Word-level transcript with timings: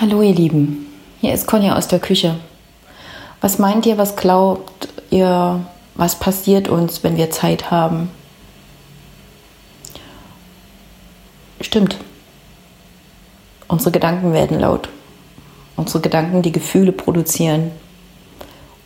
Hallo 0.00 0.22
ihr 0.22 0.32
Lieben, 0.32 0.86
hier 1.20 1.34
ist 1.34 1.48
Conja 1.48 1.76
aus 1.76 1.88
der 1.88 1.98
Küche. 1.98 2.36
Was 3.40 3.58
meint 3.58 3.84
ihr, 3.84 3.98
was 3.98 4.14
glaubt 4.14 4.86
ihr, 5.10 5.66
was 5.96 6.14
passiert 6.14 6.68
uns, 6.68 7.02
wenn 7.02 7.16
wir 7.16 7.32
Zeit 7.32 7.72
haben? 7.72 8.08
Stimmt. 11.60 11.96
Unsere 13.66 13.90
Gedanken 13.90 14.32
werden 14.32 14.60
laut. 14.60 14.88
Unsere 15.74 16.00
Gedanken, 16.00 16.42
die 16.42 16.52
Gefühle 16.52 16.92
produzieren. 16.92 17.72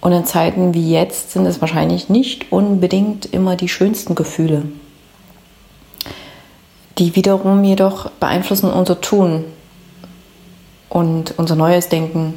Und 0.01 0.13
in 0.13 0.25
Zeiten 0.25 0.73
wie 0.73 0.93
jetzt 0.93 1.33
sind 1.33 1.45
es 1.45 1.61
wahrscheinlich 1.61 2.09
nicht 2.09 2.51
unbedingt 2.51 3.27
immer 3.27 3.57
die 3.57 3.69
schönsten 3.69 4.15
Gefühle, 4.15 4.63
die 6.97 7.15
wiederum 7.15 7.63
jedoch 7.65 8.09
beeinflussen 8.13 8.71
unser 8.71 9.03
Tun, 9.03 9.45
und 10.93 11.39
unser 11.39 11.57
neues 11.57 11.89
Denken 11.89 12.35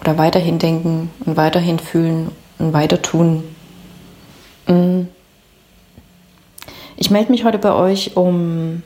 oder 0.00 0.18
weiterhin 0.18 0.58
denken 0.58 1.10
und 1.24 1.36
weiterhin 1.36 1.78
fühlen 1.78 2.32
und 2.58 2.72
weiter 2.72 3.00
tun. 3.00 3.44
Mm. 4.66 5.02
Ich 6.96 7.10
melde 7.10 7.30
mich 7.30 7.44
heute 7.44 7.58
bei 7.58 7.72
euch, 7.72 8.16
um 8.16 8.82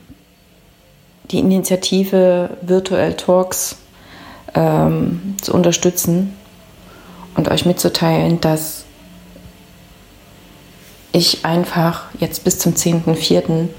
die 1.31 1.39
Initiative 1.39 2.55
Virtual 2.61 3.13
Talks 3.15 3.77
ähm, 4.53 5.37
zu 5.41 5.55
unterstützen 5.55 6.33
und 7.35 7.49
euch 7.49 7.65
mitzuteilen, 7.65 8.41
dass 8.41 8.85
ich 11.13 11.45
einfach 11.45 12.09
jetzt 12.19 12.43
bis 12.43 12.59
zum 12.59 12.73
10.04. 12.73 13.69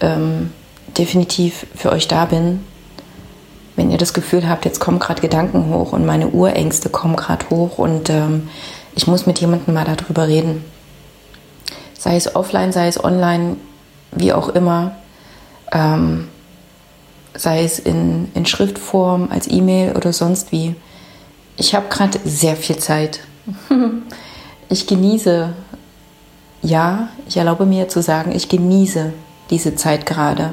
Ähm, 0.00 0.52
definitiv 0.96 1.66
für 1.74 1.90
euch 1.90 2.06
da 2.06 2.26
bin 2.26 2.60
wenn 3.76 3.90
ihr 3.90 3.98
das 3.98 4.14
Gefühl 4.14 4.48
habt, 4.48 4.64
jetzt 4.64 4.80
kommen 4.80 4.98
gerade 4.98 5.20
Gedanken 5.20 5.72
hoch 5.72 5.92
und 5.92 6.06
meine 6.06 6.28
Urängste 6.28 6.88
kommen 6.88 7.14
gerade 7.14 7.48
hoch 7.50 7.78
und 7.78 8.10
ähm, 8.10 8.48
ich 8.94 9.06
muss 9.06 9.26
mit 9.26 9.38
jemandem 9.38 9.74
mal 9.74 9.84
darüber 9.84 10.26
reden. 10.26 10.64
Sei 11.98 12.16
es 12.16 12.34
offline, 12.34 12.72
sei 12.72 12.88
es 12.88 13.02
online, 13.02 13.56
wie 14.12 14.32
auch 14.32 14.48
immer. 14.48 14.96
Ähm, 15.72 16.28
sei 17.34 17.64
es 17.64 17.78
in, 17.78 18.30
in 18.34 18.46
Schriftform, 18.46 19.28
als 19.30 19.50
E-Mail 19.50 19.94
oder 19.94 20.12
sonst 20.12 20.52
wie. 20.52 20.74
Ich 21.58 21.74
habe 21.74 21.88
gerade 21.90 22.18
sehr 22.24 22.56
viel 22.56 22.78
Zeit. 22.78 23.20
ich 24.70 24.86
genieße, 24.86 25.52
ja, 26.62 27.08
ich 27.28 27.36
erlaube 27.36 27.66
mir 27.66 27.88
zu 27.88 28.00
sagen, 28.00 28.32
ich 28.32 28.48
genieße 28.48 29.12
diese 29.50 29.76
Zeit 29.76 30.06
gerade, 30.06 30.52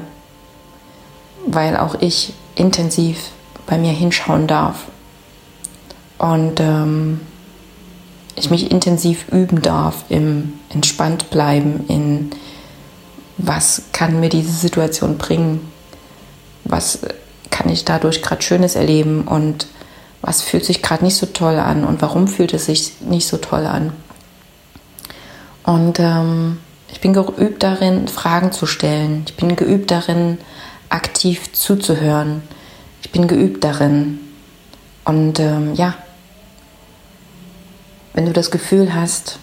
weil 1.46 1.76
auch 1.76 1.96
ich 2.00 2.34
intensiv 2.54 3.30
bei 3.66 3.78
mir 3.78 3.92
hinschauen 3.92 4.46
darf 4.46 4.84
und 6.18 6.60
ähm, 6.60 7.20
ich 8.36 8.50
mich 8.50 8.70
intensiv 8.70 9.26
üben 9.32 9.62
darf 9.62 10.04
im 10.08 10.54
entspannt 10.70 11.30
bleiben, 11.30 11.84
in 11.88 12.30
was 13.36 13.82
kann 13.92 14.20
mir 14.20 14.28
diese 14.28 14.52
Situation 14.52 15.18
bringen, 15.18 15.60
was 16.64 17.00
kann 17.50 17.68
ich 17.68 17.84
dadurch 17.84 18.22
gerade 18.22 18.42
Schönes 18.42 18.74
erleben 18.74 19.22
und 19.22 19.66
was 20.22 20.42
fühlt 20.42 20.64
sich 20.64 20.82
gerade 20.82 21.04
nicht 21.04 21.16
so 21.16 21.26
toll 21.26 21.58
an 21.58 21.84
und 21.84 22.00
warum 22.02 22.26
fühlt 22.26 22.54
es 22.54 22.66
sich 22.66 23.00
nicht 23.00 23.28
so 23.28 23.36
toll 23.36 23.66
an. 23.66 23.92
Und 25.64 26.00
ähm, 26.00 26.58
ich 26.90 27.00
bin 27.00 27.12
geübt 27.12 27.62
darin, 27.62 28.08
Fragen 28.08 28.52
zu 28.52 28.66
stellen. 28.66 29.24
Ich 29.26 29.34
bin 29.34 29.54
geübt 29.56 29.90
darin, 29.90 30.38
aktiv 30.94 31.52
zuzuhören. 31.52 32.42
Ich 33.02 33.10
bin 33.10 33.26
geübt 33.26 33.64
darin. 33.64 34.20
Und 35.04 35.40
ähm, 35.40 35.74
ja, 35.74 35.94
wenn 38.14 38.26
du 38.26 38.32
das 38.32 38.50
Gefühl 38.50 38.94
hast, 38.94 39.38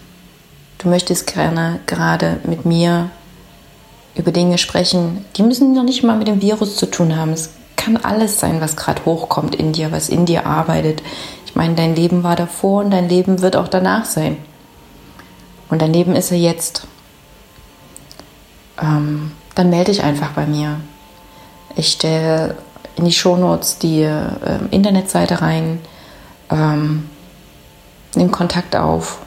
du 0.79 0.87
möchtest 0.87 1.31
gerne 1.33 1.79
gerade 1.85 2.39
mit 2.45 2.65
mir 2.65 3.11
über 4.15 4.31
Dinge 4.31 4.57
sprechen, 4.57 5.25
die 5.35 5.43
müssen 5.43 5.73
noch 5.73 5.83
nicht 5.83 6.03
mal 6.03 6.17
mit 6.17 6.27
dem 6.27 6.41
Virus 6.41 6.77
zu 6.77 6.85
tun 6.85 7.15
haben. 7.15 7.33
Es 7.33 7.51
kann 7.75 7.97
alles 7.97 8.39
sein, 8.39 8.61
was 8.61 8.77
gerade 8.77 9.03
hochkommt 9.05 9.55
in 9.55 9.73
dir, 9.73 9.91
was 9.91 10.09
in 10.09 10.25
dir 10.25 10.45
arbeitet. 10.45 11.03
Ich 11.45 11.55
meine, 11.55 11.75
dein 11.75 11.95
Leben 11.95 12.23
war 12.23 12.35
davor 12.35 12.83
und 12.83 12.91
dein 12.91 13.09
Leben 13.09 13.41
wird 13.41 13.55
auch 13.55 13.67
danach 13.67 14.05
sein. 14.05 14.37
Und 15.69 15.81
dein 15.81 15.93
Leben 15.93 16.15
ist 16.15 16.31
ja 16.31 16.37
jetzt. 16.37 16.87
Ähm, 18.81 19.31
dann 19.55 19.69
melde 19.69 19.91
dich 19.91 20.03
einfach 20.03 20.31
bei 20.31 20.45
mir. 20.45 20.79
Ich 21.75 21.93
stelle 21.93 22.57
in 22.95 23.05
die 23.05 23.11
Shownotes 23.11 23.79
die 23.79 24.01
äh, 24.01 24.59
Internetseite 24.71 25.41
rein. 25.41 25.79
Ähm, 26.49 27.09
nimm 28.15 28.31
Kontakt 28.31 28.75
auf 28.75 29.19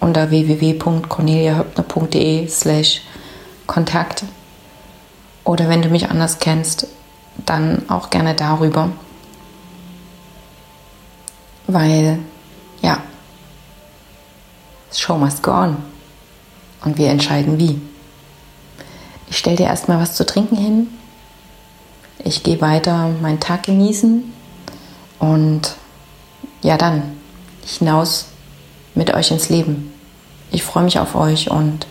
unter 0.00 0.30
www.corneliahöppner.de 0.30 2.48
slash 2.48 3.02
Kontakt. 3.66 4.24
Oder 5.44 5.68
wenn 5.68 5.82
du 5.82 5.88
mich 5.88 6.08
anders 6.08 6.38
kennst, 6.38 6.86
dann 7.44 7.82
auch 7.88 8.10
gerne 8.10 8.34
darüber. 8.34 8.90
Weil, 11.66 12.20
ja, 12.80 12.98
Show 14.92 15.16
must 15.16 15.42
go 15.42 15.52
on. 15.52 15.76
Und 16.84 16.98
wir 16.98 17.08
entscheiden 17.08 17.58
wie. 17.58 17.80
Ich 19.30 19.38
stelle 19.38 19.56
dir 19.56 19.66
erstmal 19.66 19.98
was 19.98 20.14
zu 20.14 20.26
trinken 20.26 20.56
hin 20.56 20.88
ich 22.32 22.42
gehe 22.42 22.62
weiter 22.62 23.10
meinen 23.20 23.40
Tag 23.40 23.64
genießen 23.64 24.24
und 25.18 25.76
ja 26.62 26.78
dann 26.78 27.02
hinaus 27.62 28.28
mit 28.94 29.12
euch 29.12 29.30
ins 29.30 29.50
Leben. 29.50 29.92
Ich 30.50 30.62
freue 30.62 30.84
mich 30.84 30.98
auf 30.98 31.14
euch 31.14 31.50
und 31.50 31.86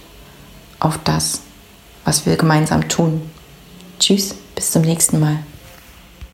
auf 0.79 0.97
das, 1.03 1.41
was 2.05 2.25
wir 2.25 2.37
gemeinsam 2.37 2.89
tun. 2.89 3.21
Tschüss, 3.99 4.33
bis 4.55 4.71
zum 4.71 4.81
nächsten 4.81 5.19
Mal. 5.19 5.37